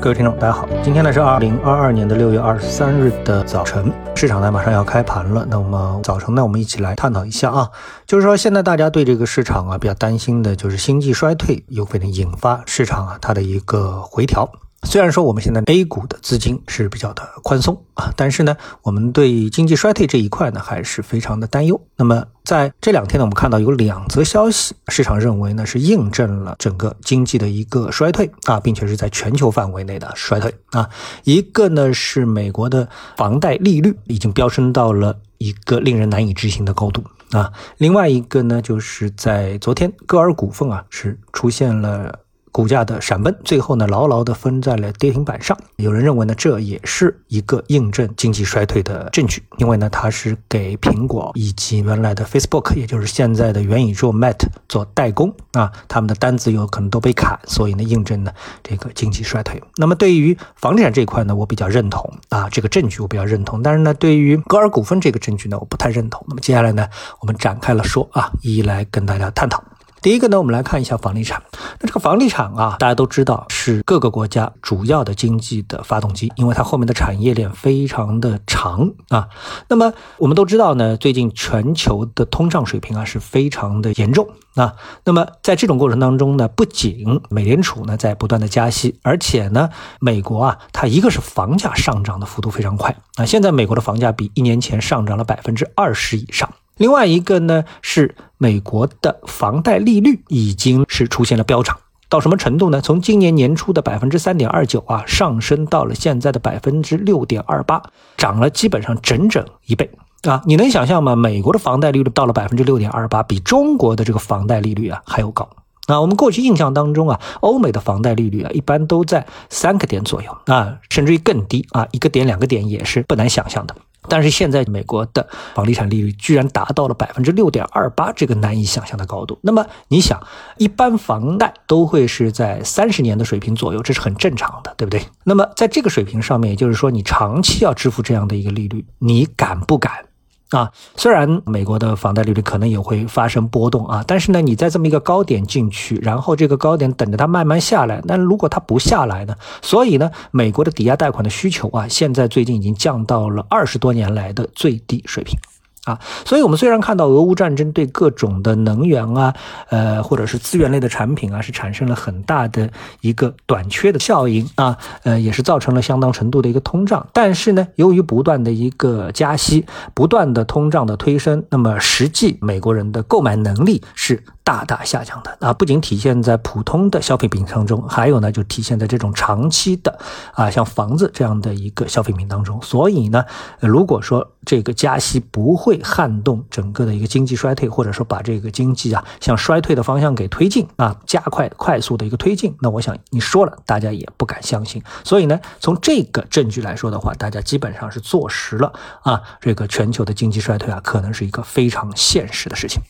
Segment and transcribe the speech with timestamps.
[0.00, 5.44] 各位听众，大家好，今天呢是二零二二年的六月二十三日的早晨，市场呢马上要开盘了。
[5.50, 7.68] 那么早晨呢，我们一起来探讨一下啊，
[8.06, 14.48] 就是说现在大家对这个市场啊比较担心的就是经济衰退有可能引发市场啊它的一个回调。
[14.84, 21.80] 虽然说我们现在 A 股的资金是比较的宽松啊，但是呢，我们对经济衰退这一块呢还是非常的担忧。
[21.96, 30.88] 那么在这两天呢，我们看到有两则消息，市场认为呢是印证了整个经济的一个衰退啊，并且是在全球范围内的衰退啊。
[31.24, 37.02] 一个呢是美国的房贷利率已经飙升到了一个令人难以置信的高度
[37.32, 42.20] 啊，另外一个呢就是在昨天，歌尔股份啊是出现了。
[42.52, 45.56] 股价的闪崩，最后呢牢牢地封在了跌停板上。
[45.76, 54.38] 有人认为呢，这也是一个印证经济衰退的证据，因为呢它是给苹果以及原来的 Facebook，也就是现在的元宇宙 Met
[54.68, 59.62] 做代工啊，他们的单子有可能都被砍，所以呢印证了这个经济衰退。
[59.76, 66.24] 那么对于房地产这一块呢，我比较认同啊这个证据我比较认同，但是呢对于歌尔股份这个证据呢，我不太认同。
[66.28, 66.88] 那么接下来呢，
[67.20, 69.62] 我们展开了说啊，一一来跟大家探讨。
[70.00, 71.42] 第一个呢，我们来看一下房地产。
[71.80, 79.28] 那这个房地产啊，大家都知道是各个国家主要的经济的发动机，因为它后面的产业链非常的长啊。
[79.68, 84.74] 那么我们都知道呢，最近全球的通胀水平啊是非常的严重啊。
[85.04, 96.48] 那么在这种过程当中呢，不仅美联储呢在不断的加息，而且呢，美国啊，它一个是房价上涨的幅度非常快啊，现在美国的房价比一年前上涨了百分之二十以上。
[96.78, 101.76] 另外一个呢，是美国的房贷利率已经是出现了飙涨，
[102.08, 102.80] 到什么程度呢？
[102.80, 107.82] 从今年年初的百分之三点二九啊，上升到了现在的百分之六点二八，
[108.16, 109.90] 涨了基本上整整一倍
[110.22, 110.40] 啊！
[110.46, 111.14] 你能想象吗？
[111.14, 115.48] 美国的房贷利率到了百分之六点二八，比中国的这个房贷利率啊还要高。
[115.88, 123.74] 那我们过去印象当中啊，欧美的房贷利率啊，一般都在三个点左右啊，甚至于更低啊，一个点两个点也是不难想象的。
[124.02, 129.38] 但是现在美国的房地产利率居然达到了百分之六点二八，这个难以想象的高度。
[129.42, 130.20] 那么你想，
[130.56, 135.02] 一般房贷都会是在三十年的水平左右，这是很正常的，对不对？
[135.24, 140.07] 那么在这个水平上面，也就是说你长期要支付这样的一个利率，你敢不敢？
[140.50, 149.34] 啊，虽然美国的房贷利率可能也会发生波动啊，但是呢，你在这么一个高点进去，然后这个高点等着它慢慢下来，那如果它不下来呢？
[149.60, 155.38] 所以呢，美国的抵押贷款的需求啊，现在最近已经降到了二十多年来的最低水平。
[155.88, 159.32] 啊，所以，我们虽然看到俄乌战争对各种的能源啊，
[159.70, 167.06] 呃，或者是资源类的产品啊，是产生了很大的一个短缺的效应啊，呃，也是造成了相当程度的一个通胀。
[167.14, 174.22] 但是呢，由于不断的一个加息，不断的通胀的推升，那么实际美国人的购买能力是。
[174.48, 179.98] 大大下降的啊，不仅体现在普通的消费品当中，还有呢，就体现在这种长期的
[180.32, 182.58] 啊，像房子这样的一个消费品当中。
[182.62, 183.26] 所以呢，
[183.60, 194.82] 如果说这个加息不会撼动整个的一个经济衰退，或者说把这个经济啊向衰退的方向给推进啊，加快快速的一个推进，那我想你说了，大家也不敢相信。
[195.04, 198.72] 所以呢，从这个证据来说的话，大家基本上是坐实了
[199.02, 202.80] 啊，这个全球的经济衰退啊，可能是一个非常现实的事情。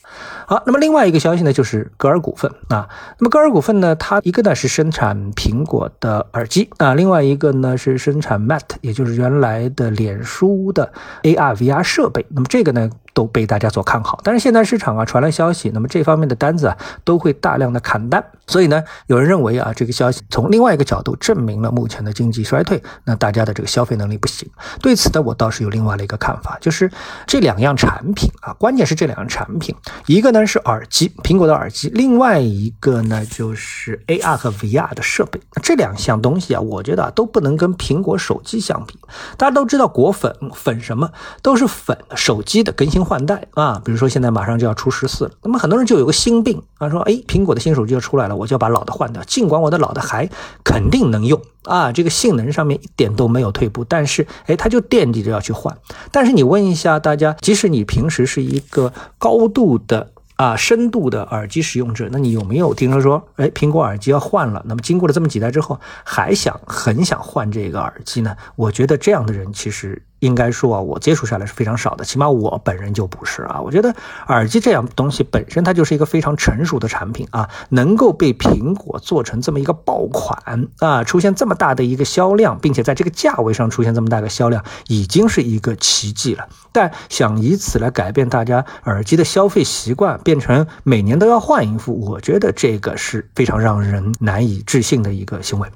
[0.47, 1.47] 好，那么另外一个消息呢？
[1.48, 2.86] 那就是格尔股份啊，
[3.19, 10.92] 那么格尔股份呢，它一个呢是生产苹果的耳机啊，另外一个呢是生产 Mat，也就是原来的脸书的
[11.22, 12.91] AR VR 设备，那么这个呢。
[13.14, 24.48] 都被大家所看好，但是现在市场啊传来消息，那么这方面的单子啊都会大量的砍单，所以呢，有人认为啊这个消息从另外一个角度证明了目前的经济衰退，那大家的这个消费能力不行。
[24.82, 26.91] 对此呢，我倒是有另外的一个看法，就是
[27.26, 29.75] 这两样产品啊，关键是这两样产品，
[30.06, 35.41] 一个呢是耳机，苹果的耳机，另外一个呢就是 AR 和 VR 的设备。
[35.62, 38.98] 这两项东西啊，我觉得啊都不能跟苹果手机相比。
[39.36, 41.10] 大家都知道果粉粉什么
[41.42, 42.98] 都是粉手机的更新。
[43.09, 49.22] 换代啊，比如说现在马上就要出十四了，那么很多人就有个心病啊，说哎，苹果的新手机要出来了，我就要把老的换掉。
[49.25, 50.28] 尽管我的老的还
[50.65, 55.77] 肯定能用啊，这个性能上面一点都没有退步，但是哎，他就惦记着要去换。
[56.10, 64.63] 但是你问一下大家，即使你平时是一个高度的啊深度的耳机使用者，那你有没有听说说，哎，苹果耳机要换了？
[64.66, 68.36] 那么经过了这么几代之后，还想很想换这个耳机呢？
[68.57, 70.03] 我觉得这样的人其实。
[70.20, 73.60] 应该说啊，我接触下来是非常少的，起码我本人就不是啊。
[73.60, 73.94] 我觉得
[74.28, 86.48] 耳机这样东西本身它就是一个非常成熟的产品啊，能够被苹果做成这么一个爆款啊，出现这么大的一个销量，并且在这个价位上出现这么大的销量，已经是一个奇迹了。
[86.72, 95.68] 但想以此来改变大家耳机的消费习惯，变成每年都要换一副，我觉得这个是非常让人难以置信的一个行为。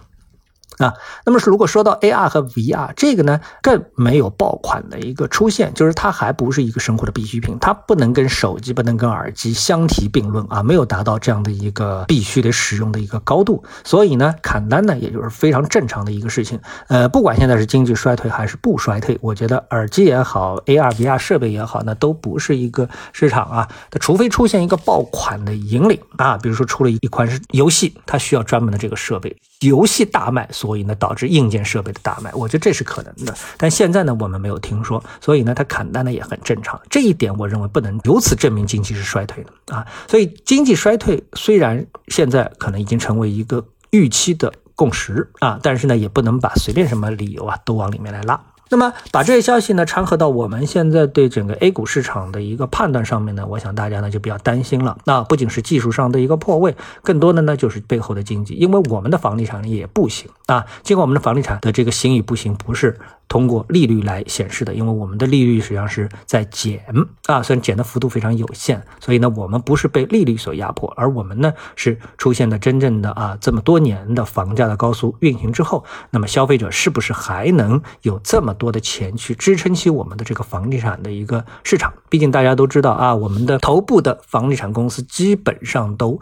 [0.78, 16.58] 啊，那么是如果说到 AR 和 VR 这个呢，更没有爆款的一个出现，就是它还不是一个生活的必需品，它不能跟手机、不能跟耳机相提并论啊，没有达到这样的一个必须得使用的一个高度，所以呢，砍单呢，也就是非常正常的一个事情。
[16.88, 30.49] 呃，不管现在是经济衰退还是不衰退，我觉得耳机也好，AR、VR 设备也好，那都不是一个市场啊，它除非出现一个爆款的引领啊，比如说出了一款是游戏，它需要专门的这个设备，游戏大卖。
[30.53, 33.35] 所以呢，导致硬件设备的大卖，我觉得这是可能的。
[33.56, 36.81] 但现在呢，我们没有听说，所以呢，它砍单呢也很正常。
[36.91, 39.87] 这一点我认为不能由此证明经济是衰退的啊。
[40.06, 48.41] 所以经济衰退虽然现在可能已经成为一个预期的共识啊，但是呢，也不能把随便什么理由啊都往里面来拉。
[48.72, 54.96] 那么把这些消息呢掺和到我们现在对整个 A 股市场的一个判断上面呢，我想大家呢就比较担心了。
[55.04, 60.64] 那不仅是技术上的一个破位，更多的呢就是背后的经济，因为我们的房地产也不行啊。
[60.82, 62.98] 尽管我们的房地产的这个行与不行不是。
[63.32, 66.84] 通过利率来显示的，因为我们的利率实际上是在减
[67.25, 81.90] 啊，虽然减的幅度非常有限，所以呢，我们不是被利率所压迫，而我们呢是出现的真正的啊，这么多年的房价的高速运行之后，那么消费者是不是还能有这么多的钱去支撑起我们的这个房地产的一个市场？
[82.11, 86.20] 毕竟大家都知道啊，我们的头部的房地产公司基本上都。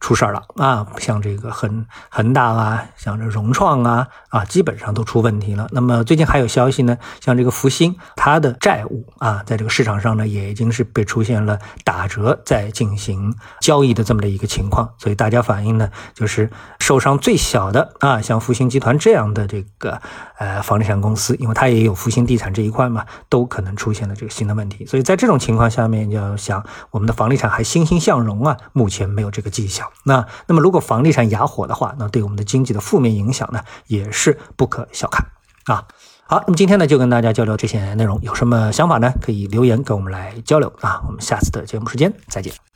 [0.00, 0.86] 出事儿了啊！
[0.98, 5.68] 像这个恒恒大啊，像这融创啊啊，基本上都出问题了。
[5.72, 14.90] 那么最近还有消息呢，像这个福星，它的债务啊，在这个市场上呢，也已经是被出现了打折在进行交易的这么的一个情况。
[14.96, 20.00] 所以大家反映呢，就是受伤最小的啊，像福星集团这样的这个
[20.38, 24.86] 呃房地产公司，因为它也有福星地产这一块嘛，都可能出现了这个新的问题。
[24.86, 29.86] 所以在这种情况下面，要想我们的房地产还欣欣向荣啊，目前没有这个迹象。
[30.04, 35.26] 那那么，如果房地产哑火的话，那对我们的经济的负面影响呢，也是不可小看
[35.64, 35.86] 啊。
[36.26, 39.12] 好，那么今天呢，就跟大家交流这些内容，有什么想法呢？
[39.20, 41.02] 可以留言跟我们来交流啊。
[41.06, 42.69] 我们下次的节目时间再见。